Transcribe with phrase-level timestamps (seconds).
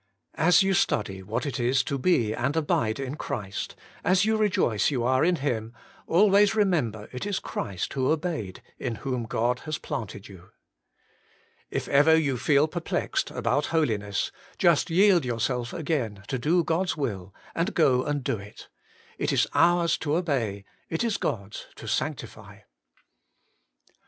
[0.35, 0.45] 3.
[0.45, 4.89] As you study what it is to be and abide in Christ, as you rejoice
[4.89, 5.75] you are in Him,
[6.07, 10.39] always remember it is Christ who obeyed in whom God has planted you.
[11.69, 11.69] 4.
[11.69, 17.31] If ever you feel perplexed about holiness, just yield yourself again to do God's will,
[17.53, 18.69] and go and do it.
[19.19, 22.61] It is ours to obey, it is God's to sanctify.